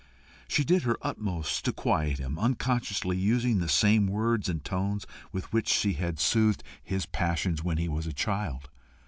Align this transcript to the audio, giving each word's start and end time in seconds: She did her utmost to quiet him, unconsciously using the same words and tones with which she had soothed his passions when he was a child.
She 0.47 0.63
did 0.63 0.81
her 0.81 0.97
utmost 1.03 1.63
to 1.65 1.71
quiet 1.71 2.17
him, 2.17 2.39
unconsciously 2.39 3.15
using 3.17 3.59
the 3.59 3.69
same 3.69 4.07
words 4.07 4.49
and 4.49 4.65
tones 4.65 5.05
with 5.31 5.53
which 5.53 5.69
she 5.69 5.93
had 5.93 6.19
soothed 6.19 6.63
his 6.81 7.05
passions 7.05 7.63
when 7.63 7.77
he 7.77 7.87
was 7.87 8.07
a 8.07 8.13
child. 8.13 8.67